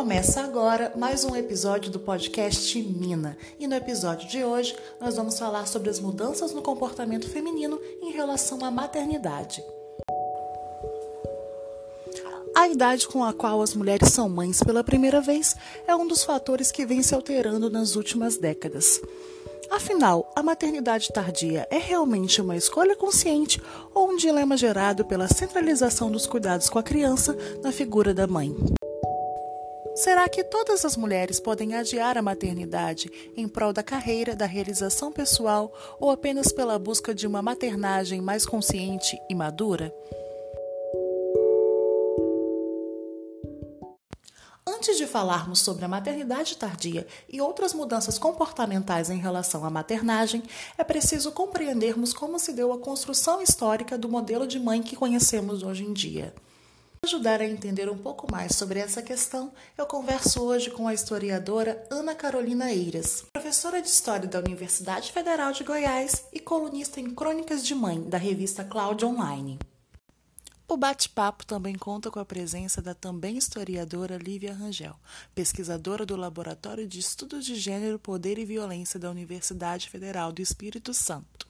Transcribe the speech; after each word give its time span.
Começa 0.00 0.40
agora 0.40 0.94
mais 0.96 1.26
um 1.26 1.36
episódio 1.36 1.92
do 1.92 2.00
podcast 2.00 2.82
Mina. 2.82 3.36
E 3.58 3.66
no 3.66 3.74
episódio 3.74 4.26
de 4.26 4.42
hoje 4.42 4.74
nós 4.98 5.16
vamos 5.16 5.38
falar 5.38 5.66
sobre 5.66 5.90
as 5.90 6.00
mudanças 6.00 6.54
no 6.54 6.62
comportamento 6.62 7.28
feminino 7.28 7.78
em 8.00 8.10
relação 8.10 8.64
à 8.64 8.70
maternidade. 8.70 9.62
A 12.56 12.66
idade 12.66 13.06
com 13.08 13.22
a 13.22 13.34
qual 13.34 13.60
as 13.60 13.74
mulheres 13.74 14.10
são 14.10 14.26
mães 14.26 14.62
pela 14.62 14.82
primeira 14.82 15.20
vez 15.20 15.54
é 15.86 15.94
um 15.94 16.06
dos 16.06 16.24
fatores 16.24 16.72
que 16.72 16.86
vem 16.86 17.02
se 17.02 17.14
alterando 17.14 17.68
nas 17.68 17.94
últimas 17.94 18.38
décadas. 18.38 19.02
Afinal, 19.70 20.32
a 20.34 20.42
maternidade 20.42 21.12
tardia 21.12 21.68
é 21.70 21.76
realmente 21.76 22.40
uma 22.40 22.56
escolha 22.56 22.96
consciente 22.96 23.60
ou 23.94 24.08
um 24.08 24.16
dilema 24.16 24.56
gerado 24.56 25.04
pela 25.04 25.28
centralização 25.28 26.10
dos 26.10 26.26
cuidados 26.26 26.70
com 26.70 26.78
a 26.78 26.82
criança 26.82 27.36
na 27.62 27.70
figura 27.70 28.14
da 28.14 28.26
mãe? 28.26 28.56
Será 30.02 30.26
que 30.30 30.42
todas 30.42 30.82
as 30.86 30.96
mulheres 30.96 31.38
podem 31.38 31.74
adiar 31.74 32.16
a 32.16 32.22
maternidade 32.22 33.12
em 33.36 33.46
prol 33.46 33.70
da 33.70 33.82
carreira, 33.82 34.34
da 34.34 34.46
realização 34.46 35.12
pessoal 35.12 35.70
ou 36.00 36.10
apenas 36.10 36.50
pela 36.50 36.78
busca 36.78 37.14
de 37.14 37.26
uma 37.26 37.42
maternagem 37.42 38.18
mais 38.18 38.46
consciente 38.46 39.20
e 39.28 39.34
madura? 39.34 39.94
Antes 44.66 44.96
de 44.96 45.06
falarmos 45.06 45.60
sobre 45.60 45.84
a 45.84 45.88
maternidade 45.88 46.56
tardia 46.56 47.06
e 47.28 47.38
outras 47.42 47.74
mudanças 47.74 48.18
comportamentais 48.18 49.10
em 49.10 49.18
relação 49.18 49.66
à 49.66 49.68
maternagem, 49.68 50.42
é 50.78 50.82
preciso 50.82 51.30
compreendermos 51.30 52.14
como 52.14 52.38
se 52.38 52.54
deu 52.54 52.72
a 52.72 52.78
construção 52.78 53.42
histórica 53.42 53.98
do 53.98 54.08
modelo 54.08 54.46
de 54.46 54.58
mãe 54.58 54.82
que 54.82 54.96
conhecemos 54.96 55.62
hoje 55.62 55.84
em 55.84 55.92
dia. 55.92 56.32
Para 57.02 57.16
ajudar 57.16 57.40
a 57.40 57.46
entender 57.46 57.88
um 57.88 57.96
pouco 57.96 58.30
mais 58.30 58.54
sobre 58.54 58.78
essa 58.78 59.00
questão, 59.00 59.50
eu 59.76 59.86
converso 59.86 60.42
hoje 60.42 60.70
com 60.70 60.86
a 60.86 60.92
historiadora 60.92 61.82
Ana 61.90 62.14
Carolina 62.14 62.70
Eiras, 62.70 63.24
professora 63.32 63.80
de 63.80 63.88
História 63.88 64.28
da 64.28 64.38
Universidade 64.38 65.10
Federal 65.10 65.50
de 65.50 65.64
Goiás 65.64 66.26
e 66.30 66.38
colunista 66.38 67.00
em 67.00 67.14
Crônicas 67.14 67.66
de 67.66 67.74
Mãe, 67.74 68.02
da 68.02 68.18
revista 68.18 68.62
Cloud 68.62 69.02
Online. 69.02 69.58
O 70.68 70.76
bate-papo 70.76 71.46
também 71.46 71.74
conta 71.74 72.10
com 72.10 72.20
a 72.20 72.24
presença 72.24 72.82
da 72.82 72.92
também 72.92 73.38
historiadora 73.38 74.18
Lívia 74.18 74.52
Rangel, 74.52 74.94
pesquisadora 75.34 76.04
do 76.04 76.16
Laboratório 76.16 76.86
de 76.86 76.98
Estudos 76.98 77.46
de 77.46 77.54
Gênero, 77.54 77.98
Poder 77.98 78.38
e 78.38 78.44
Violência 78.44 79.00
da 79.00 79.10
Universidade 79.10 79.88
Federal 79.88 80.32
do 80.32 80.42
Espírito 80.42 80.92
Santo. 80.92 81.49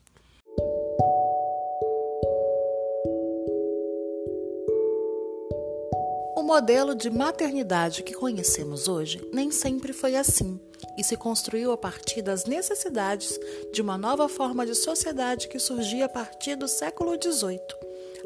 Modelo 6.50 6.96
de 6.96 7.08
maternidade 7.08 8.02
que 8.02 8.12
conhecemos 8.12 8.88
hoje 8.88 9.24
nem 9.32 9.52
sempre 9.52 9.92
foi 9.92 10.16
assim 10.16 10.58
e 10.98 11.04
se 11.04 11.16
construiu 11.16 11.70
a 11.70 11.76
partir 11.76 12.22
das 12.22 12.44
necessidades 12.44 13.38
de 13.72 13.80
uma 13.80 13.96
nova 13.96 14.28
forma 14.28 14.66
de 14.66 14.74
sociedade 14.74 15.46
que 15.46 15.60
surgia 15.60 16.06
a 16.06 16.08
partir 16.08 16.56
do 16.56 16.66
século 16.66 17.12
XVIII 17.12 17.60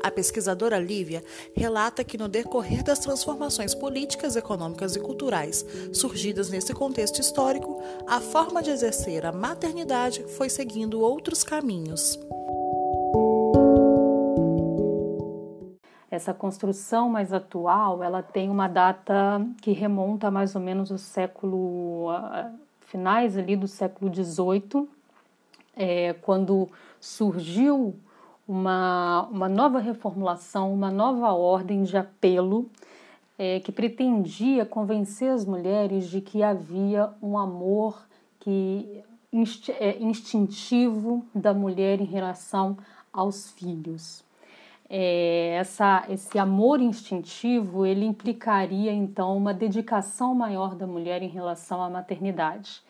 a 0.03 0.11
pesquisadora 0.11 0.79
Lívia 0.79 1.23
relata 1.55 2.03
que, 2.03 2.17
no 2.17 2.27
decorrer 2.27 2.83
das 2.83 2.99
transformações 2.99 3.75
políticas, 3.75 4.37
econômicas 4.37 4.97
e 4.97 5.01
culturais 5.01 5.65
surgidas 5.93 6.49
nesse 6.49 6.73
contexto 6.75 7.21
histórico, 7.21 7.83
a 8.07 8.21
forma 8.21 8.63
de 8.63 8.71
exercer 8.71 9.25
a 9.25 9.33
maternidade 9.33 10.25
foi 10.37 10.49
seguindo 10.49 11.01
outros 11.01 11.43
caminhos. 11.43 12.19
Essa 16.15 16.33
construção 16.33 17.09
mais 17.09 17.33
atual, 17.33 18.01
ela 18.01 18.23
tem 18.23 18.49
uma 18.49 18.69
data 18.69 19.45
que 19.61 19.73
remonta 19.73 20.31
mais 20.31 20.55
ou 20.55 20.61
menos 20.61 20.93
o 20.93 20.97
século 20.97 22.09
finais 22.83 23.37
ali 23.37 23.57
do 23.57 23.67
século 23.67 24.15
XVIII, 24.15 24.89
é, 25.75 26.13
quando 26.23 26.69
surgiu 27.01 27.97
uma, 28.47 29.29
uma 29.29 29.49
nova 29.49 29.81
reformulação, 29.81 30.73
uma 30.73 30.89
nova 30.89 31.33
ordem 31.33 31.83
de 31.83 31.97
apelo 31.97 32.71
é, 33.37 33.59
que 33.59 33.73
pretendia 33.73 34.65
convencer 34.65 35.33
as 35.33 35.45
mulheres 35.45 36.09
de 36.09 36.21
que 36.21 36.45
havia 36.45 37.11
um 37.21 37.37
amor 37.37 38.07
que 38.39 39.03
inst, 39.33 39.69
é, 39.71 39.99
instintivo 39.99 41.27
da 41.35 41.53
mulher 41.53 42.01
em 42.01 42.05
relação 42.05 42.79
aos 43.13 43.51
filhos. 43.51 44.23
É, 44.89 45.57
essa, 45.59 46.05
esse 46.09 46.39
amor 46.39 46.81
instintivo 46.81 47.87
ele 47.87 48.05
implicaria 48.05 48.93
então 48.93 49.37
uma 49.37 49.55
dedicação 49.55 50.35
maior 50.35 50.75
da 50.75 50.87
mulher 50.87 51.23
em 51.23 51.29
relação 51.29 51.83
à 51.83 51.89
maternidade. 51.89 52.83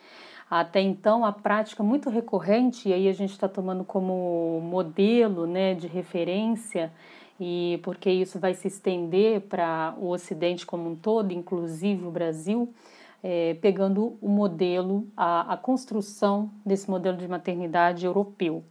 Até 0.51 0.81
então, 0.81 1.25
a 1.25 1.33
prática 1.33 1.83
muito 1.83 2.11
recorrente, 2.11 2.89
e 2.89 2.93
aí 2.93 3.09
a 3.09 3.13
gente 3.13 3.31
está 3.31 3.49
tomando 3.49 3.83
como 3.85 4.61
modelo 4.63 5.47
né, 5.47 5.75
de 5.75 5.87
referência, 5.87 6.93
e 7.41 7.81
porque 7.83 8.11
isso 8.11 8.39
vai 8.39 8.55
se 8.55 8.69
estender 8.69 9.41
para 9.43 9.95
o 9.99 10.11
Ocidente 10.11 10.67
como 10.67 10.91
um 10.91 10.95
todo, 10.95 11.33
inclusive 11.33 12.05
o 12.05 12.11
Brasil, 12.11 12.73
é, 13.23 13.55
pegando 13.55 14.19
o 14.21 14.29
modelo, 14.29 15.09
a, 15.17 15.55
a 15.55 15.57
construção 15.57 16.51
desse 16.65 16.91
modelo 16.91 17.17
de 17.17 17.27
maternidade 17.27 18.05
europeu 18.05 18.63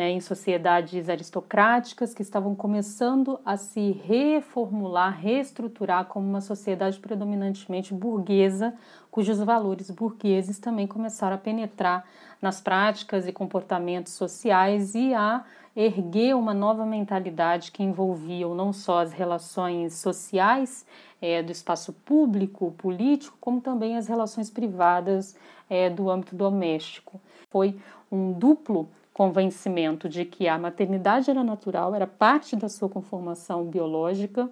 né, 0.00 0.08
em 0.12 0.20
sociedades 0.20 1.10
aristocráticas 1.10 2.14
que 2.14 2.22
estavam 2.22 2.54
começando 2.54 3.38
a 3.44 3.58
se 3.58 3.90
reformular, 4.02 5.20
reestruturar 5.20 6.06
como 6.06 6.26
uma 6.26 6.40
sociedade 6.40 6.98
predominantemente 6.98 7.92
burguesa, 7.92 8.72
cujos 9.10 9.38
valores 9.40 9.90
burgueses 9.90 10.58
também 10.58 10.86
começaram 10.86 11.36
a 11.36 11.38
penetrar 11.38 12.06
nas 12.40 12.62
práticas 12.62 13.28
e 13.28 13.32
comportamentos 13.32 14.14
sociais 14.14 14.94
e 14.94 15.12
a 15.12 15.44
erguer 15.76 16.34
uma 16.34 16.54
nova 16.54 16.86
mentalidade 16.86 17.70
que 17.70 17.82
envolvia 17.82 18.48
não 18.48 18.72
só 18.72 19.00
as 19.00 19.12
relações 19.12 19.96
sociais 19.96 20.86
é, 21.20 21.42
do 21.42 21.52
espaço 21.52 21.92
público, 21.92 22.70
político, 22.78 23.36
como 23.38 23.60
também 23.60 23.98
as 23.98 24.06
relações 24.06 24.48
privadas 24.48 25.36
é, 25.68 25.90
do 25.90 26.08
âmbito 26.08 26.34
doméstico. 26.34 27.20
Foi 27.50 27.78
um 28.10 28.32
duplo 28.32 28.88
convencimento 29.12 30.08
de 30.08 30.24
que 30.24 30.48
a 30.48 30.58
maternidade 30.58 31.30
era 31.30 31.44
natural, 31.44 31.94
era 31.94 32.06
parte 32.06 32.56
da 32.56 32.68
sua 32.68 32.88
conformação 32.88 33.64
biológica, 33.64 34.50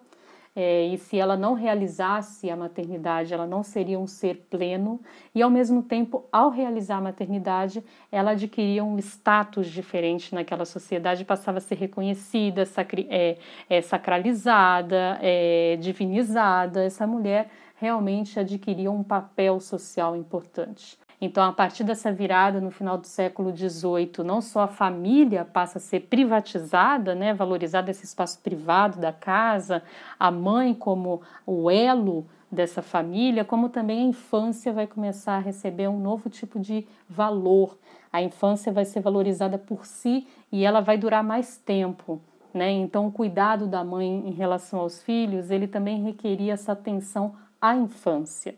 é, 0.60 0.86
e 0.86 0.98
se 0.98 1.16
ela 1.16 1.36
não 1.36 1.54
realizasse 1.54 2.50
a 2.50 2.56
maternidade, 2.56 3.32
ela 3.32 3.46
não 3.46 3.62
seria 3.62 3.96
um 3.96 4.08
ser 4.08 4.44
pleno, 4.50 5.00
e 5.32 5.40
ao 5.40 5.48
mesmo 5.48 5.84
tempo, 5.84 6.24
ao 6.32 6.50
realizar 6.50 6.96
a 6.96 7.00
maternidade, 7.00 7.80
ela 8.10 8.32
adquiria 8.32 8.82
um 8.82 8.98
status 8.98 9.68
diferente 9.68 10.34
naquela 10.34 10.64
sociedade, 10.64 11.24
passava 11.24 11.58
a 11.58 11.60
ser 11.60 11.76
reconhecida, 11.76 12.66
sacri, 12.66 13.06
é, 13.08 13.38
é, 13.70 13.80
sacralizada, 13.80 15.18
é, 15.22 15.76
divinizada. 15.76 16.82
Essa 16.82 17.06
mulher 17.06 17.50
realmente 17.76 18.40
adquiria 18.40 18.90
um 18.90 19.04
papel 19.04 19.60
social 19.60 20.16
importante. 20.16 20.98
Então, 21.20 21.42
a 21.42 21.52
partir 21.52 21.82
dessa 21.82 22.12
virada 22.12 22.60
no 22.60 22.70
final 22.70 22.96
do 22.96 23.06
século 23.06 23.54
XVIII, 23.54 24.24
não 24.24 24.40
só 24.40 24.62
a 24.62 24.68
família 24.68 25.44
passa 25.44 25.78
a 25.78 25.80
ser 25.80 26.00
privatizada, 26.00 27.14
né, 27.14 27.34
valorizada 27.34 27.90
esse 27.90 28.04
espaço 28.04 28.38
privado 28.40 29.00
da 29.00 29.12
casa, 29.12 29.82
a 30.18 30.30
mãe 30.30 30.72
como 30.72 31.20
o 31.44 31.68
elo 31.68 32.24
dessa 32.50 32.82
família, 32.82 33.44
como 33.44 33.68
também 33.68 34.00
a 34.00 34.08
infância 34.08 34.72
vai 34.72 34.86
começar 34.86 35.34
a 35.34 35.40
receber 35.40 35.88
um 35.88 35.98
novo 35.98 36.30
tipo 36.30 36.58
de 36.60 36.86
valor. 37.08 37.76
A 38.12 38.22
infância 38.22 38.72
vai 38.72 38.84
ser 38.84 39.00
valorizada 39.00 39.58
por 39.58 39.84
si 39.84 40.26
e 40.52 40.64
ela 40.64 40.80
vai 40.80 40.96
durar 40.96 41.24
mais 41.24 41.58
tempo. 41.58 42.20
Né? 42.54 42.70
Então, 42.70 43.08
o 43.08 43.12
cuidado 43.12 43.66
da 43.66 43.84
mãe 43.84 44.06
em 44.06 44.32
relação 44.32 44.80
aos 44.80 45.02
filhos, 45.02 45.50
ele 45.50 45.66
também 45.66 46.02
requeria 46.02 46.54
essa 46.54 46.72
atenção 46.72 47.34
à 47.60 47.74
infância. 47.74 48.54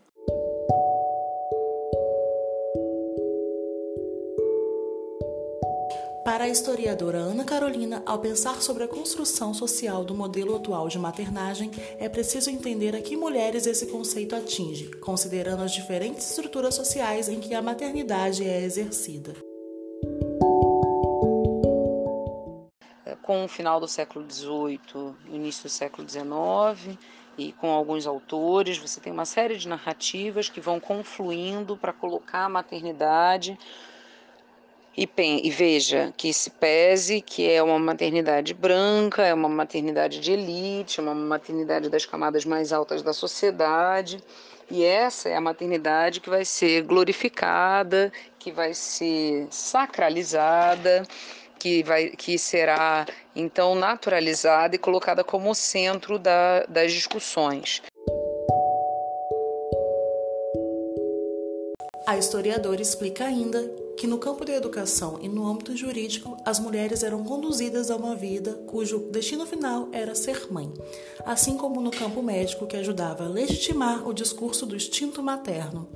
Para 6.31 6.45
a 6.45 6.47
historiadora 6.47 7.17
Ana 7.17 7.43
Carolina, 7.43 8.01
ao 8.05 8.17
pensar 8.17 8.61
sobre 8.61 8.85
a 8.85 8.87
construção 8.87 9.53
social 9.53 10.05
do 10.05 10.15
modelo 10.15 10.55
atual 10.55 10.87
de 10.87 10.97
maternagem, 10.97 11.69
é 11.99 12.07
preciso 12.07 12.49
entender 12.49 12.95
a 12.95 13.01
que 13.01 13.17
mulheres 13.17 13.67
esse 13.67 13.87
conceito 13.87 14.33
atinge, 14.33 14.89
considerando 15.01 15.61
as 15.61 15.73
diferentes 15.73 16.29
estruturas 16.29 16.73
sociais 16.73 17.27
em 17.27 17.41
que 17.41 17.53
a 17.53 17.61
maternidade 17.61 18.47
é 18.47 18.61
exercida. 18.61 19.35
Com 23.23 23.43
o 23.43 23.49
final 23.49 23.81
do 23.81 23.87
século 23.89 24.25
XVIII, 24.25 25.13
início 25.33 25.63
do 25.63 25.69
século 25.69 26.07
XIX, 26.07 26.97
e 27.37 27.51
com 27.51 27.69
alguns 27.71 28.07
autores, 28.07 28.77
você 28.77 29.01
tem 29.01 29.11
uma 29.11 29.25
série 29.25 29.57
de 29.57 29.67
narrativas 29.67 30.47
que 30.47 30.61
vão 30.61 30.79
confluindo 30.79 31.75
para 31.75 31.91
colocar 31.91 32.45
a 32.45 32.49
maternidade 32.49 33.59
e, 34.95 35.09
e, 35.43 35.49
veja 35.49 36.13
que 36.17 36.33
se 36.33 36.49
pese 36.49 37.21
que 37.21 37.49
é 37.49 37.63
uma 37.63 37.79
maternidade 37.79 38.53
branca, 38.53 39.23
é 39.23 39.33
uma 39.33 39.47
maternidade 39.47 40.19
de 40.19 40.33
elite, 40.33 40.99
é 40.99 41.03
uma 41.03 41.15
maternidade 41.15 41.89
das 41.89 42.05
camadas 42.05 42.43
mais 42.43 42.73
altas 42.73 43.01
da 43.01 43.13
sociedade, 43.13 44.21
E 44.69 44.85
essa 44.85 45.27
é 45.29 45.35
a 45.35 45.41
maternidade 45.41 46.21
que 46.21 46.29
vai 46.29 46.45
ser 46.45 46.83
glorificada, 46.83 48.11
que 48.39 48.51
vai 48.53 48.73
ser 48.73 49.47
sacralizada, 49.49 51.03
que, 51.59 51.83
vai, 51.83 52.09
que 52.09 52.37
será 52.39 53.05
então 53.35 53.75
naturalizada 53.75 54.75
e 54.75 54.79
colocada 54.79 55.23
como 55.23 55.53
centro 55.53 56.17
da, 56.17 56.63
das 56.69 56.93
discussões. 56.93 57.83
A 62.07 62.17
historiadora 62.17 62.81
explica 62.81 63.25
ainda 63.25 63.61
que 63.95 64.07
no 64.07 64.17
campo 64.17 64.43
da 64.43 64.53
educação 64.53 65.19
e 65.21 65.29
no 65.29 65.47
âmbito 65.47 65.77
jurídico, 65.77 66.35
as 66.43 66.59
mulheres 66.59 67.03
eram 67.03 67.23
conduzidas 67.23 67.91
a 67.91 67.95
uma 67.95 68.15
vida 68.15 68.53
cujo 68.65 69.09
destino 69.11 69.45
final 69.45 69.87
era 69.91 70.15
ser 70.15 70.51
mãe, 70.51 70.73
assim 71.23 71.55
como 71.55 71.79
no 71.79 71.91
campo 71.91 72.23
médico, 72.23 72.65
que 72.65 72.75
ajudava 72.75 73.25
a 73.25 73.29
legitimar 73.29 74.07
o 74.07 74.13
discurso 74.13 74.65
do 74.65 74.75
instinto 74.75 75.21
materno. 75.21 75.87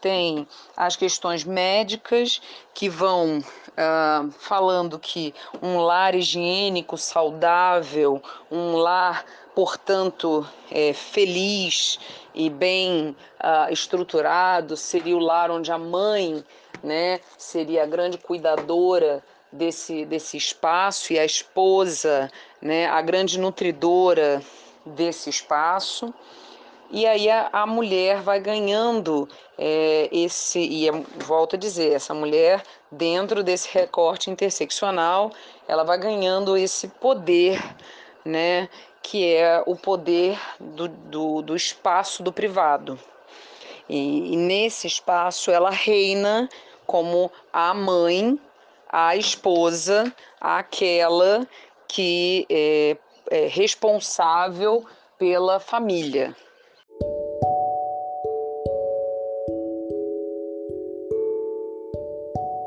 Tem 0.00 0.46
as 0.76 0.96
questões 0.96 1.44
médicas 1.44 2.42
que 2.74 2.88
vão 2.88 3.42
uh, 3.72 4.30
falando 4.32 4.98
que 4.98 5.34
um 5.62 5.78
lar 5.78 6.14
higiênico, 6.14 6.96
saudável, 6.96 8.22
um 8.50 8.76
lar, 8.76 9.24
portanto, 9.54 10.46
é, 10.70 10.92
feliz, 10.92 11.98
e 12.34 12.48
bem 12.48 13.16
uh, 13.40 13.72
estruturado, 13.72 14.76
seria 14.76 15.16
o 15.16 15.20
lar 15.20 15.50
onde 15.50 15.70
a 15.70 15.78
mãe 15.78 16.44
né, 16.82 17.20
seria 17.36 17.82
a 17.82 17.86
grande 17.86 18.18
cuidadora 18.18 19.22
desse, 19.52 20.04
desse 20.04 20.36
espaço 20.36 21.12
e 21.12 21.18
a 21.18 21.24
esposa, 21.24 22.30
né, 22.60 22.86
a 22.86 23.00
grande 23.02 23.38
nutridora 23.38 24.42
desse 24.84 25.28
espaço. 25.30 26.12
E 26.94 27.06
aí 27.06 27.30
a, 27.30 27.48
a 27.50 27.66
mulher 27.66 28.20
vai 28.20 28.38
ganhando 28.38 29.26
é, 29.56 30.10
esse, 30.12 30.58
e 30.58 30.86
eu 30.86 31.06
volto 31.24 31.56
a 31.56 31.58
dizer, 31.58 31.94
essa 31.94 32.12
mulher, 32.12 32.62
dentro 32.90 33.42
desse 33.42 33.66
recorte 33.72 34.30
interseccional, 34.30 35.32
ela 35.66 35.84
vai 35.84 35.96
ganhando 35.96 36.54
esse 36.54 36.88
poder, 36.88 37.58
né, 38.22 38.68
que 39.02 39.26
é 39.26 39.62
o 39.64 39.74
poder 39.74 40.38
do, 40.60 40.86
do, 40.86 41.40
do 41.40 41.56
espaço 41.56 42.22
do 42.22 42.30
privado. 42.30 43.00
E, 43.88 44.34
e 44.34 44.36
nesse 44.36 44.86
espaço 44.86 45.50
ela 45.50 45.70
reina 45.70 46.46
como 46.86 47.32
a 47.50 47.72
mãe, 47.72 48.38
a 48.86 49.16
esposa, 49.16 50.14
aquela 50.38 51.48
que 51.88 52.46
é, 52.50 52.98
é 53.30 53.46
responsável 53.46 54.84
pela 55.18 55.58
família. 55.58 56.36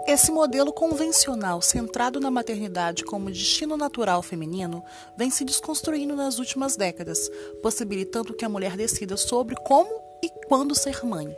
Esse 0.07 0.31
modelo 0.31 0.71
convencional 0.71 1.63
centrado 1.63 2.19
na 2.19 2.29
maternidade 2.29 3.03
como 3.03 3.31
destino 3.31 3.75
natural 3.75 4.21
feminino 4.21 4.83
vem 5.17 5.31
se 5.31 5.43
desconstruindo 5.43 6.15
nas 6.15 6.37
últimas 6.37 6.75
décadas, 6.75 7.27
possibilitando 7.63 8.35
que 8.35 8.45
a 8.45 8.49
mulher 8.49 8.77
decida 8.77 9.17
sobre 9.17 9.55
como 9.55 9.89
e 10.21 10.29
quando 10.47 10.75
ser 10.75 11.03
mãe. 11.03 11.35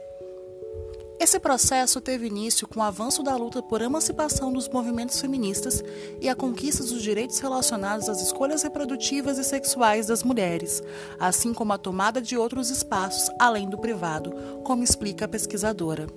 Esse 1.17 1.39
processo 1.39 2.01
teve 2.01 2.27
início 2.27 2.67
com 2.67 2.81
o 2.81 2.83
avanço 2.83 3.23
da 3.23 3.37
luta 3.37 3.63
por 3.63 3.81
emancipação 3.81 4.51
dos 4.51 4.67
movimentos 4.67 5.19
feministas 5.19 5.81
e 6.19 6.27
a 6.27 6.35
conquista 6.35 6.83
dos 6.83 7.01
direitos 7.01 7.39
relacionados 7.39 8.09
às 8.09 8.21
escolhas 8.21 8.63
reprodutivas 8.63 9.37
e 9.37 9.45
sexuais 9.45 10.07
das 10.07 10.23
mulheres, 10.23 10.83
assim 11.17 11.53
como 11.53 11.71
a 11.71 11.77
tomada 11.77 12.21
de 12.21 12.37
outros 12.37 12.69
espaços 12.69 13.33
além 13.39 13.69
do 13.69 13.77
privado, 13.77 14.61
como 14.65 14.83
explica 14.83 15.23
a 15.23 15.29
pesquisadora. 15.29 16.07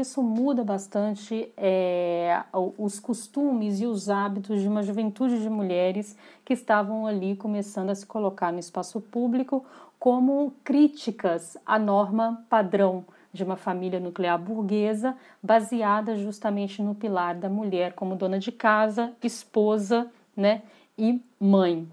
Isso 0.00 0.22
muda 0.22 0.64
bastante 0.64 1.52
é, 1.56 2.42
os 2.52 2.98
costumes 2.98 3.80
e 3.80 3.86
os 3.86 4.08
hábitos 4.08 4.60
de 4.60 4.68
uma 4.68 4.82
juventude 4.82 5.40
de 5.40 5.48
mulheres 5.48 6.16
que 6.44 6.54
estavam 6.54 7.06
ali 7.06 7.36
começando 7.36 7.90
a 7.90 7.94
se 7.94 8.06
colocar 8.06 8.52
no 8.52 8.58
espaço 8.58 9.00
público 9.00 9.64
como 9.98 10.52
críticas 10.64 11.56
à 11.64 11.78
norma 11.78 12.44
padrão 12.48 13.04
de 13.32 13.44
uma 13.44 13.56
família 13.56 14.00
nuclear 14.00 14.38
burguesa 14.38 15.16
baseada 15.42 16.16
justamente 16.16 16.82
no 16.82 16.94
pilar 16.94 17.34
da 17.34 17.48
mulher 17.48 17.92
como 17.92 18.16
dona 18.16 18.38
de 18.38 18.50
casa, 18.50 19.12
esposa, 19.22 20.10
né, 20.36 20.62
e 20.98 21.20
mãe. 21.38 21.86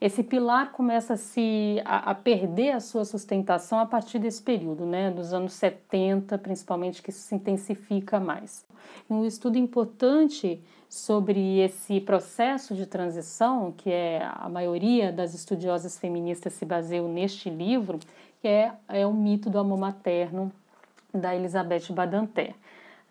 Esse 0.00 0.22
pilar 0.22 0.70
começa 0.70 1.14
a, 1.14 1.16
se, 1.16 1.82
a, 1.84 2.10
a, 2.10 2.14
perder 2.14 2.70
a 2.70 2.80
sua 2.80 3.04
sustentação 3.04 3.80
a 3.80 3.86
partir 3.86 4.20
desse 4.20 4.40
período, 4.40 4.86
né, 4.86 5.10
dos 5.10 5.32
anos 5.32 5.54
70, 5.54 6.38
principalmente, 6.38 7.02
que 7.02 7.10
isso 7.10 7.20
se 7.20 7.34
intensifica 7.34 8.20
mais. 8.20 8.64
Um 9.10 9.24
estudo 9.24 9.58
importante 9.58 10.62
sobre 10.88 11.58
esse 11.58 12.00
processo 12.00 12.76
de 12.76 12.86
transição, 12.86 13.72
que 13.72 13.90
é 13.90 14.22
a 14.24 14.48
maioria 14.48 15.12
das 15.12 15.34
estudiosas 15.34 15.98
feministas 15.98 16.52
se 16.52 16.64
baseiam 16.64 17.08
neste 17.08 17.50
livro, 17.50 17.98
que 18.40 18.46
é, 18.46 18.72
é 18.88 19.04
o 19.04 19.12
mito 19.12 19.50
do 19.50 19.58
amor 19.58 19.78
materno 19.78 20.52
da 21.12 21.34
Elizabeth 21.34 21.92
Badinter. 21.92 22.54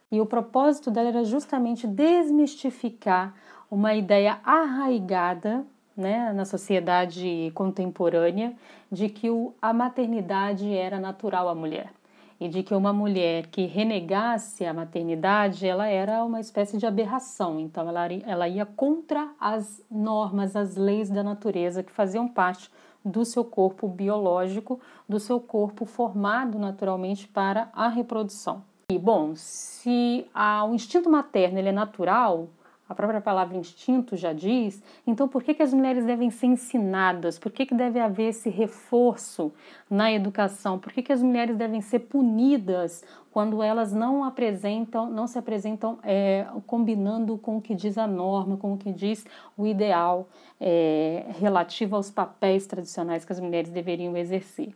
E 0.10 0.22
o 0.22 0.25
propósito 0.25 0.90
dela 0.90 1.10
era 1.10 1.25
justamente 1.25 1.86
desmistificar 1.86 3.36
uma 3.69 3.94
ideia 3.94 4.40
arraigada 4.42 5.66
né, 5.98 6.32
na 6.32 6.46
sociedade 6.46 7.52
contemporânea 7.56 8.54
de 8.92 9.10
que 9.10 9.30
o, 9.30 9.54
a 9.60 9.74
maternidade 9.74 10.72
era 10.72 11.00
natural 11.00 11.50
à 11.50 11.56
mulher. 11.56 11.92
E 12.40 12.48
de 12.48 12.62
que 12.62 12.76
uma 12.76 12.94
mulher 12.94 13.48
que 13.48 13.66
renegasse 13.66 14.64
a 14.64 14.72
maternidade 14.72 15.66
ela 15.66 15.88
era 15.88 16.24
uma 16.24 16.40
espécie 16.40 16.78
de 16.78 16.86
aberração. 16.86 17.60
Então 17.60 17.90
ela, 17.90 18.06
ela 18.06 18.48
ia 18.48 18.64
contra 18.64 19.32
as 19.40 19.84
normas 19.90 20.56
as 20.56 20.76
leis 20.76 21.10
da 21.10 21.24
natureza 21.24 21.82
que 21.82 21.92
faziam 21.92 22.28
parte 22.28 22.70
do 23.04 23.26
seu 23.26 23.44
corpo 23.44 23.88
biológico 23.88 24.80
do 25.10 25.20
seu 25.20 25.40
corpo 25.40 25.86
formado 25.86 26.60
naturalmente 26.60 27.28
para 27.28 27.70
a 27.74 27.88
reprodução. 27.88 28.64
E 28.92 28.98
bom 29.00 29.34
se 29.36 30.26
a, 30.34 30.64
o 30.66 30.74
instinto 30.74 31.10
materno 31.10 31.58
ele 31.58 31.69
é 31.69 31.74
natural 31.74 32.48
a 32.88 32.96
própria 32.96 33.20
palavra 33.20 33.58
instinto 33.58 34.16
já 34.16 34.32
diz, 34.32 34.82
então 35.06 35.28
por 35.28 35.44
que, 35.44 35.54
que 35.54 35.64
as 35.64 35.74
mulheres 35.74 36.06
devem 36.06 36.30
ser 36.30 36.48
ensinadas? 36.48 37.38
Por 37.38 37.52
que, 37.52 37.66
que 37.66 37.76
deve 37.76 38.00
haver 38.00 38.30
esse 38.30 38.50
reforço 38.50 39.52
na 39.90 40.12
educação? 40.12 40.80
Por 40.80 40.94
que, 40.94 41.02
que 41.02 41.12
as 41.12 41.22
mulheres 41.22 41.58
devem 41.58 41.82
ser 41.82 42.00
punidas 42.00 43.04
quando 43.32 43.62
elas 43.62 43.94
não 43.94 44.24
apresentam, 44.24 45.10
não 45.10 45.28
se 45.28 45.38
apresentam 45.38 46.00
é, 46.02 46.48
combinando 46.66 47.38
com 47.38 47.58
o 47.58 47.62
que 47.62 47.76
diz 47.76 47.98
a 47.98 48.08
norma, 48.08 48.58
com 48.58 48.74
o 48.74 48.78
que 48.78 48.92
diz 48.92 49.26
o 49.56 49.68
ideal 49.68 50.28
é, 50.60 51.26
relativo 51.38 51.96
aos 51.96 52.10
papéis 52.10 52.66
tradicionais 52.66 53.26
que 53.26 53.32
as 53.32 53.40
mulheres 53.40 53.70
deveriam 53.70 54.16
exercer? 54.18 54.74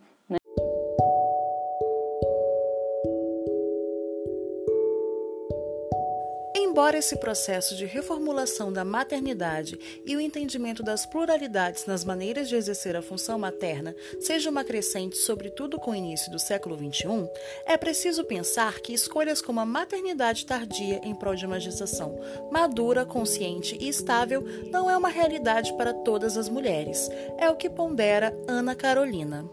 Embora 6.72 6.98
esse 6.98 7.18
processo 7.18 7.76
de 7.76 7.86
reformulação 7.86 8.72
da 8.72 8.86
maternidade 8.86 9.78
e 10.06 10.16
o 10.16 10.22
entendimento 10.22 10.82
das 10.82 11.06
pluralidades 11.06 11.86
nas 11.86 12.06
maneiras 12.06 12.48
de 12.48 12.56
exercer 12.56 12.96
a 12.96 13.02
função 13.02 13.38
materna 13.38 13.94
seja 14.22 14.50
uma 14.50 14.64
crescente, 14.64 15.18
sobretudo 15.18 15.78
com 15.78 15.92
o 15.92 15.96
início 15.96 16.32
do 16.32 16.40
século 16.40 16.78
XXI, 16.78 17.30
é 17.66 17.76
preciso 17.76 18.24
pensar 18.24 18.80
que 18.80 18.94
escolhas 18.94 19.42
como 19.42 19.60
a 19.60 19.66
maternidade 19.66 20.46
tardia 20.46 21.02
em 21.04 21.14
prol 21.14 21.36
de 21.36 21.46
uma 21.46 21.60
gestação 21.60 22.18
madura, 22.50 23.06
consciente 23.06 23.78
e 23.78 23.90
estável 23.90 24.42
não 24.72 24.90
é 24.90 24.96
uma 24.96 25.10
realidade 25.10 25.74
para 25.74 25.94
todas 25.94 26.38
as 26.38 26.48
mulheres. 26.48 27.10
É 27.38 27.50
o 27.50 27.58
que 27.58 27.70
pondera 27.70 28.34
Ana 28.48 28.76
Carolina. 28.76 29.44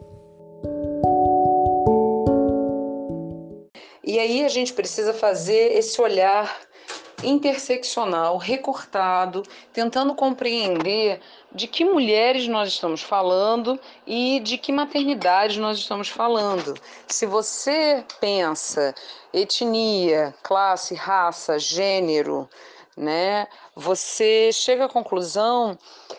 E 4.08 4.18
aí 4.18 4.42
a 4.42 4.48
gente 4.48 4.72
precisa 4.72 5.12
fazer 5.12 5.76
esse 5.76 6.00
olhar 6.00 6.67
interseccional, 7.22 8.36
recortado, 8.36 9.42
tentando 9.72 10.14
compreender 10.14 11.20
de 11.52 11.66
que 11.66 11.84
mulheres 11.84 12.46
nós 12.46 12.68
estamos 12.68 13.02
falando 13.02 13.78
e 14.06 14.40
de 14.40 14.58
que 14.58 14.72
maternidade 14.72 15.58
nós 15.58 15.78
estamos 15.78 16.08
falando. 16.08 16.74
Se 17.06 17.26
você 17.26 18.04
pensa 18.20 18.94
etnia, 19.32 20.34
classe, 20.42 20.94
raça, 20.94 21.58
gênero, 21.58 22.48
né, 22.96 23.46
você 23.74 24.50
chega 24.52 24.86
à 24.86 24.88
conclusão 24.88 25.78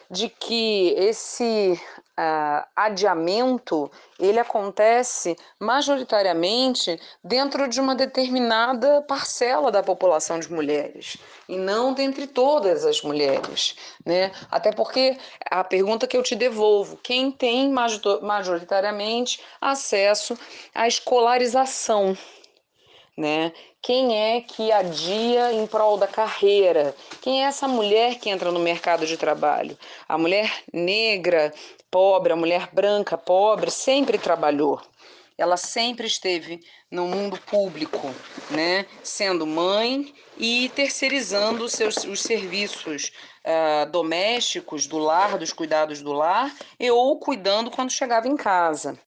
de 0.10 0.30
que 0.30 0.94
esse 0.98 1.80
uh, 2.20 2.68
adiamento 2.76 3.90
ele 4.20 4.40
acontece 4.40 5.38
majoritariamente 5.58 7.00
dentro 7.24 7.70
de 7.70 7.80
uma 7.80 7.96
determinada 7.96 9.02
parcela 9.04 9.72
da 9.72 9.82
população 9.82 10.40
de 10.40 10.52
mulheres 10.52 11.18
e 11.48 11.58
não 11.58 11.94
dentre 11.94 12.28
todas 12.28 12.86
as 12.86 13.02
mulheres, 13.02 13.76
né? 14.06 14.32
Até 14.52 14.74
porque 14.74 15.18
a 15.50 15.64
pergunta 15.64 16.06
que 16.06 16.18
eu 16.18 16.24
te 16.24 16.36
devolvo, 16.36 16.98
quem 16.98 17.32
tem 17.32 17.72
majoritariamente 18.22 19.42
acesso 19.62 20.38
à 20.76 20.88
escolarização, 20.88 22.18
né? 23.20 23.52
Quem 23.82 24.18
é 24.18 24.42
que 24.42 24.72
adia 24.72 25.52
em 25.52 25.68
prol 25.68 25.98
da 25.98 26.08
carreira? 26.08 26.96
Quem 27.22 27.44
é 27.44 27.48
essa 27.48 27.68
mulher 27.68 28.16
que 28.16 28.30
entra 28.30 28.50
no 28.50 28.60
mercado 28.60 29.06
de 29.06 29.18
trabalho? 29.18 29.78
A 30.08 30.18
mulher 30.18 30.64
negra, 30.74 31.54
pobre, 31.92 32.32
a 32.32 32.38
mulher 32.38 32.70
branca, 32.72 33.18
pobre, 33.18 33.70
sempre 33.70 34.18
trabalhou. 34.18 34.82
Ela 35.38 35.58
sempre 35.58 36.08
esteve 36.08 36.62
no 36.90 37.08
mundo 37.08 37.40
público, 37.42 38.14
né? 38.50 38.86
sendo 39.04 39.46
mãe 39.46 40.14
e 40.38 40.70
terceirizando 40.70 41.66
os, 41.66 41.74
seus, 41.74 41.98
os 42.06 42.22
serviços 42.22 43.12
uh, 43.46 43.90
domésticos 43.92 44.88
do 44.88 44.98
lar, 44.98 45.38
dos 45.38 45.54
cuidados 45.54 46.02
do 46.02 46.14
lar, 46.14 46.54
e 46.80 46.90
ou 46.90 47.20
cuidando 47.20 47.70
quando 47.70 47.92
chegava 47.92 48.28
em 48.28 48.36
casa. 48.36 49.00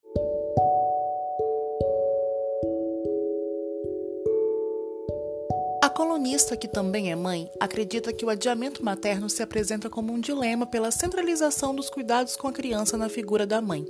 Colunista, 5.93 6.57
que 6.57 6.67
também 6.67 7.13
é 7.13 7.17
mãe, 7.17 7.49
acredita 7.61 8.13
que 8.13 8.25
o 8.25 8.31
adiamento 8.31 8.85
materno 8.85 9.31
se 9.31 9.43
apresenta 9.43 9.89
como 9.89 10.13
um 10.13 10.19
dilema 10.21 10.67
pela 10.67 10.91
centralização 10.91 11.75
dos 11.75 11.89
cuidados 11.89 12.37
com 12.37 12.49
a 12.49 12.53
criança 12.53 12.97
na 12.97 13.09
figura 13.09 13.47
da 13.47 13.61
mãe. 13.61 13.87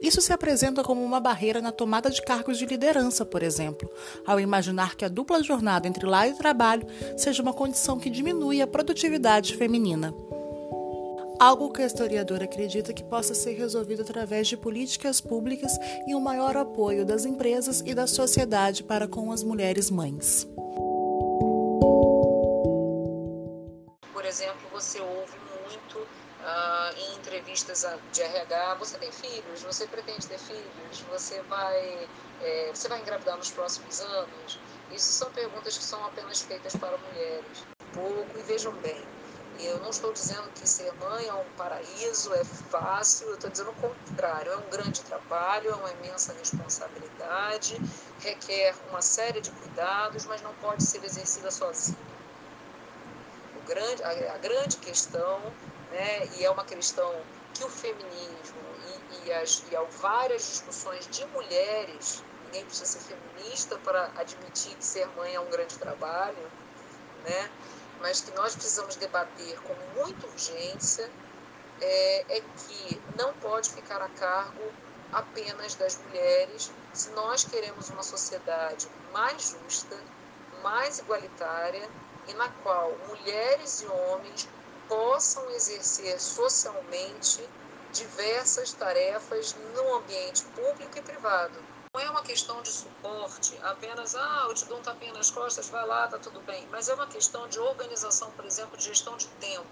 Isso 0.00 0.20
se 0.20 0.32
apresenta 0.32 0.82
como 0.82 1.04
uma 1.04 1.20
barreira 1.20 1.60
na 1.60 1.70
tomada 1.70 2.10
de 2.10 2.22
cargos 2.22 2.58
de 2.58 2.66
liderança, 2.66 3.24
por 3.24 3.42
exemplo, 3.42 3.88
ao 4.26 4.40
imaginar 4.40 4.96
que 4.96 5.04
a 5.04 5.08
dupla 5.08 5.42
jornada 5.42 5.86
entre 5.86 6.06
lar 6.06 6.28
e 6.28 6.34
trabalho 6.34 6.86
seja 7.16 7.42
uma 7.42 7.52
condição 7.52 7.98
que 7.98 8.10
diminui 8.10 8.60
a 8.60 8.66
produtividade 8.66 9.56
feminina. 9.56 10.12
Algo 11.38 11.70
que 11.70 11.82
a 11.82 11.86
historiadora 11.86 12.44
acredita 12.44 12.92
que 12.92 13.04
possa 13.04 13.34
ser 13.34 13.52
resolvido 13.52 14.02
através 14.02 14.48
de 14.48 14.56
políticas 14.56 15.20
públicas 15.20 15.72
e 16.06 16.14
um 16.14 16.20
maior 16.20 16.56
apoio 16.56 17.04
das 17.04 17.24
empresas 17.24 17.82
e 17.84 17.94
da 17.94 18.06
sociedade 18.06 18.82
para 18.82 19.06
com 19.06 19.30
as 19.30 19.42
mulheres 19.42 19.90
mães. 19.90 20.48
Exemplo, 24.32 24.70
você 24.70 25.00
ouve 25.00 25.38
muito 25.40 26.02
uh, 26.02 26.96
em 26.96 27.16
entrevistas 27.16 27.82
de 28.10 28.22
RH, 28.22 28.74
você 28.76 28.98
tem 28.98 29.12
filhos, 29.12 29.62
você 29.62 29.86
pretende 29.86 30.26
ter 30.26 30.38
filhos, 30.38 31.02
você 31.02 31.42
vai, 31.42 32.10
é, 32.40 32.70
você 32.74 32.88
vai 32.88 33.00
engravidar 33.00 33.36
nos 33.36 33.50
próximos 33.50 34.00
anos? 34.00 34.62
Isso 34.88 35.12
são 35.12 35.30
perguntas 35.32 35.76
que 35.76 35.84
são 35.84 36.02
apenas 36.04 36.40
feitas 36.40 36.72
para 36.74 36.96
mulheres. 36.98 37.68
Pouco, 37.92 38.38
e 38.38 38.42
vejam 38.42 38.80
bem, 38.80 39.06
eu 39.58 39.78
não 39.80 39.90
estou 39.90 40.14
dizendo 40.14 40.50
que 40.52 40.66
ser 40.66 40.90
mãe 40.94 41.26
é 41.26 41.34
um 41.34 41.50
paraíso, 41.50 42.32
é 42.32 42.42
fácil, 42.44 43.28
eu 43.28 43.34
estou 43.34 43.50
dizendo 43.50 43.70
o 43.70 43.74
contrário. 43.74 44.50
É 44.50 44.56
um 44.56 44.70
grande 44.70 45.04
trabalho, 45.04 45.70
é 45.70 45.74
uma 45.74 45.92
imensa 45.92 46.32
responsabilidade, 46.32 47.78
requer 48.18 48.74
uma 48.88 49.02
série 49.02 49.42
de 49.42 49.52
cuidados, 49.52 50.24
mas 50.24 50.40
não 50.40 50.54
pode 50.54 50.82
ser 50.82 51.04
exercida 51.04 51.50
sozinha 51.50 52.11
grande, 53.72 54.02
a, 54.02 54.34
a 54.34 54.38
grande 54.38 54.76
questão, 54.76 55.40
né, 55.90 56.26
e 56.36 56.44
é 56.44 56.50
uma 56.50 56.64
questão 56.64 57.10
que 57.54 57.64
o 57.64 57.68
feminismo 57.68 58.60
e, 59.10 59.28
e, 59.28 59.32
as, 59.32 59.64
e 59.70 59.98
várias 60.00 60.42
discussões 60.42 61.06
de 61.08 61.24
mulheres, 61.26 62.22
ninguém 62.44 62.64
precisa 62.64 62.86
ser 62.86 63.00
feminista 63.00 63.78
para 63.78 64.10
admitir 64.16 64.76
que 64.76 64.84
ser 64.84 65.06
mãe 65.16 65.34
é 65.34 65.40
um 65.40 65.50
grande 65.50 65.78
trabalho, 65.78 66.50
né, 67.24 67.50
mas 68.00 68.20
que 68.20 68.30
nós 68.32 68.54
precisamos 68.54 68.96
debater 68.96 69.58
com 69.62 69.74
muita 69.98 70.26
urgência 70.26 71.10
é, 71.80 72.36
é 72.36 72.40
que 72.40 73.00
não 73.16 73.32
pode 73.34 73.70
ficar 73.70 74.02
a 74.02 74.08
cargo 74.08 74.72
apenas 75.12 75.74
das 75.76 75.96
mulheres. 75.98 76.70
Se 76.92 77.10
nós 77.10 77.44
queremos 77.44 77.90
uma 77.90 78.02
sociedade 78.02 78.88
mais 79.12 79.50
justa, 79.50 79.96
mais 80.62 80.98
igualitária 80.98 81.88
e 82.28 82.34
na 82.34 82.48
qual 82.62 82.90
mulheres 83.08 83.80
e 83.80 83.86
homens 83.86 84.48
possam 84.88 85.48
exercer 85.50 86.20
socialmente 86.20 87.42
diversas 87.92 88.72
tarefas 88.72 89.54
no 89.74 89.94
ambiente 89.96 90.44
público 90.54 90.98
e 90.98 91.02
privado. 91.02 91.58
Não 91.94 92.00
é 92.00 92.10
uma 92.10 92.22
questão 92.22 92.62
de 92.62 92.70
suporte, 92.70 93.58
apenas, 93.62 94.14
ah, 94.14 94.46
eu 94.48 94.54
te 94.54 94.64
dou 94.64 94.78
um 94.78 94.82
tapinha 94.82 95.12
nas 95.12 95.30
costas, 95.30 95.68
vai 95.68 95.86
lá, 95.86 96.08
tá 96.08 96.18
tudo 96.18 96.40
bem. 96.40 96.66
Mas 96.70 96.88
é 96.88 96.94
uma 96.94 97.06
questão 97.06 97.46
de 97.48 97.58
organização, 97.58 98.30
por 98.32 98.46
exemplo, 98.46 98.78
de 98.78 98.84
gestão 98.84 99.14
de 99.16 99.26
tempo. 99.32 99.68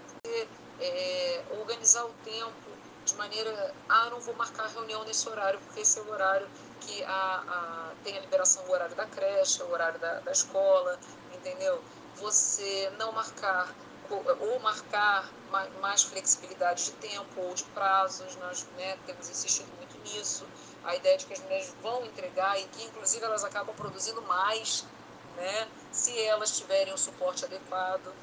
É, 0.79 1.43
organizar 1.59 2.05
o 2.05 2.13
tempo 2.23 2.77
de 3.05 3.15
maneira, 3.15 3.75
ah, 3.89 4.09
não 4.11 4.21
vou 4.21 4.35
marcar 4.35 4.67
reunião 4.67 5.03
nesse 5.03 5.27
horário, 5.27 5.59
porque 5.61 5.81
esse 5.81 5.97
é 5.97 6.01
o 6.03 6.09
horário 6.09 6.47
que 6.79 7.03
a, 7.03 7.09
a, 7.09 7.95
tem 8.03 8.17
a 8.17 8.21
liberação 8.21 8.63
do 8.65 8.71
horário 8.71 8.95
da 8.95 9.05
creche, 9.07 9.63
o 9.63 9.71
horário 9.71 9.99
da, 9.99 10.19
da 10.19 10.31
escola, 10.31 10.99
entendeu? 11.31 11.83
Você 12.21 12.91
não 12.97 13.11
marcar 13.11 13.73
ou 14.09 14.59
marcar 14.59 15.31
mais 15.79 16.03
flexibilidade 16.03 16.85
de 16.85 16.91
tempo 16.93 17.41
ou 17.41 17.53
de 17.53 17.63
prazos, 17.65 18.35
nós 18.37 18.65
né, 18.77 18.97
temos 19.05 19.29
insistido 19.29 19.69
muito 19.77 19.97
nisso, 19.99 20.45
a 20.83 20.95
ideia 20.95 21.17
de 21.17 21.25
que 21.25 21.33
as 21.33 21.39
mulheres 21.39 21.73
vão 21.81 22.05
entregar 22.05 22.59
e 22.59 22.63
que 22.65 22.83
inclusive 22.83 23.23
elas 23.23 23.43
acabam 23.43 23.73
produzindo 23.75 24.21
mais, 24.23 24.85
né, 25.37 25.67
se 25.91 26.17
elas 26.23 26.57
tiverem 26.57 26.93
o 26.93 26.97
suporte 26.97 27.45
adequado. 27.45 28.13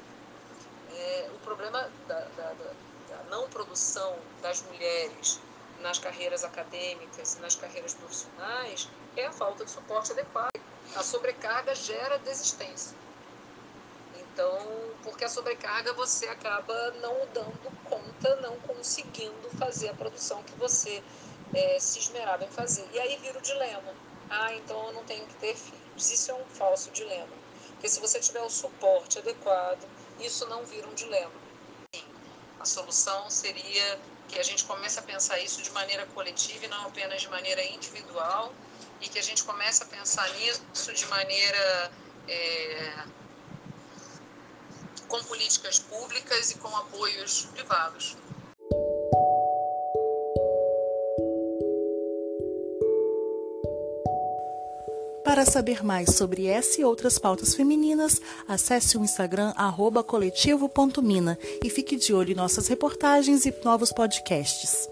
É, 0.95 1.29
o 1.33 1.39
problema 1.39 1.89
da, 2.07 2.19
da, 2.19 2.53
da 2.53 3.23
não 3.29 3.47
produção 3.49 4.15
das 4.41 4.61
mulheres 4.63 5.39
nas 5.81 5.97
carreiras 5.97 6.43
acadêmicas 6.43 7.35
e 7.35 7.39
nas 7.39 7.55
carreiras 7.55 7.93
profissionais 7.93 8.87
é 9.15 9.25
a 9.25 9.31
falta 9.31 9.63
de 9.65 9.71
suporte 9.71 10.11
adequado. 10.11 10.51
A 10.95 11.03
sobrecarga 11.03 11.73
gera 11.75 12.17
desistência. 12.19 12.97
Então, 14.39 14.97
porque 15.03 15.25
a 15.25 15.29
sobrecarga 15.29 15.91
você 15.95 16.25
acaba 16.29 16.91
não 16.91 17.27
dando 17.33 17.69
conta, 17.83 18.37
não 18.37 18.57
conseguindo 18.61 19.49
fazer 19.51 19.89
a 19.89 19.93
produção 19.93 20.41
que 20.43 20.55
você 20.55 21.03
é, 21.53 21.77
se 21.77 21.99
esmerava 21.99 22.45
em 22.45 22.49
fazer. 22.49 22.87
E 22.93 22.99
aí 23.01 23.17
vira 23.17 23.37
o 23.37 23.41
dilema. 23.41 23.93
Ah, 24.29 24.53
então 24.53 24.87
eu 24.87 24.93
não 24.93 25.03
tenho 25.03 25.27
que 25.27 25.35
ter 25.35 25.53
filhos. 25.57 26.09
Isso 26.09 26.31
é 26.31 26.35
um 26.35 26.47
falso 26.47 26.89
dilema. 26.93 27.37
Porque 27.71 27.89
se 27.89 27.99
você 27.99 28.17
tiver 28.21 28.41
o 28.41 28.49
suporte 28.49 29.19
adequado, 29.19 29.85
isso 30.17 30.45
não 30.45 30.65
vira 30.65 30.87
um 30.87 30.93
dilema. 30.93 31.41
Sim, 31.93 32.05
a 32.61 32.65
solução 32.65 33.29
seria 33.29 34.01
que 34.25 34.39
a 34.39 34.43
gente 34.43 34.63
comece 34.63 34.99
a 34.99 35.03
pensar 35.03 35.37
isso 35.39 35.61
de 35.61 35.71
maneira 35.71 36.05
coletiva 36.05 36.63
e 36.63 36.69
não 36.69 36.87
apenas 36.87 37.21
de 37.21 37.27
maneira 37.27 37.61
individual, 37.65 38.55
e 39.01 39.09
que 39.09 39.19
a 39.19 39.23
gente 39.23 39.43
comece 39.43 39.83
a 39.83 39.87
pensar 39.87 40.29
nisso 40.35 40.93
de 40.93 41.05
maneira 41.07 41.91
é, 42.25 43.05
com 45.09 45.21
políticas 45.23 45.79
públicas 45.79 46.51
e 46.51 46.55
com 46.59 46.73
apoios 46.77 47.47
privados. 47.53 48.15
Para 55.23 55.45
saber 55.45 55.83
mais 55.83 56.15
sobre 56.15 56.47
essa 56.47 56.81
e 56.81 56.83
outras 56.83 57.19
pautas 57.19 57.53
femininas, 57.53 58.21
acesse 58.47 58.97
o 58.97 59.03
Instagram 59.03 59.53
coletivo.mina 60.05 61.37
e 61.63 61.69
fique 61.69 61.95
de 61.95 62.13
olho 62.13 62.31
em 62.31 62.35
nossas 62.35 62.67
reportagens 62.67 63.45
e 63.45 63.53
novos 63.63 63.91
podcasts. 63.91 64.89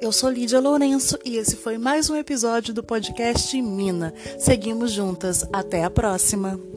Eu 0.00 0.12
sou 0.12 0.30
Lídia 0.30 0.60
Lourenço 0.60 1.18
e 1.24 1.36
esse 1.36 1.56
foi 1.56 1.76
mais 1.76 2.08
um 2.08 2.16
episódio 2.16 2.72
do 2.72 2.84
podcast 2.84 3.60
Mina. 3.60 4.14
Seguimos 4.38 4.92
juntas. 4.92 5.44
Até 5.52 5.82
a 5.82 5.90
próxima! 5.90 6.67